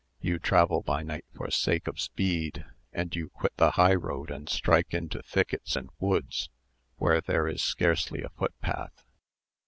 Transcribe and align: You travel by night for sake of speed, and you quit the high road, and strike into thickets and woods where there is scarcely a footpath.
You 0.19 0.39
travel 0.39 0.81
by 0.81 1.03
night 1.03 1.25
for 1.35 1.51
sake 1.51 1.87
of 1.87 1.99
speed, 2.01 2.65
and 2.91 3.15
you 3.15 3.29
quit 3.29 3.55
the 3.57 3.69
high 3.77 3.93
road, 3.93 4.31
and 4.31 4.49
strike 4.49 4.95
into 4.95 5.21
thickets 5.21 5.75
and 5.75 5.91
woods 5.99 6.49
where 6.97 7.21
there 7.21 7.47
is 7.47 7.61
scarcely 7.61 8.23
a 8.23 8.29
footpath. 8.29 9.03